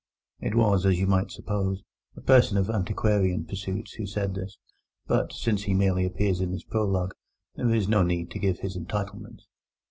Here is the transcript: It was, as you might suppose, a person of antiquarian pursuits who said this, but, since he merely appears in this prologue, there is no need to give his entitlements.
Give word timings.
It 0.39 0.55
was, 0.55 0.83
as 0.87 0.97
you 0.99 1.05
might 1.05 1.29
suppose, 1.29 1.83
a 2.17 2.21
person 2.21 2.57
of 2.57 2.71
antiquarian 2.71 3.45
pursuits 3.45 3.91
who 3.93 4.07
said 4.07 4.33
this, 4.33 4.57
but, 5.05 5.31
since 5.31 5.61
he 5.65 5.75
merely 5.75 6.05
appears 6.05 6.41
in 6.41 6.53
this 6.53 6.63
prologue, 6.63 7.13
there 7.53 7.69
is 7.71 7.87
no 7.87 8.01
need 8.01 8.31
to 8.31 8.39
give 8.39 8.61
his 8.61 8.75
entitlements. 8.75 9.43